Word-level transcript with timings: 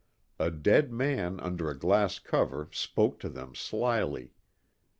A 0.39 0.49
dead 0.49 0.91
man 0.91 1.39
under 1.41 1.69
a 1.69 1.77
glass 1.77 2.17
cover 2.17 2.69
spoke 2.73 3.19
to 3.19 3.29
them 3.29 3.53
slyly. 3.53 4.33